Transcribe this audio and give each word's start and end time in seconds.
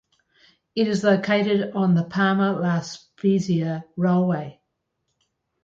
It 0.75 0.87
is 0.87 1.03
located 1.03 1.73
on 1.75 1.93
the 1.93 2.03
Parma–La 2.03 2.79
Spezia 2.81 3.85
railway. 3.95 4.59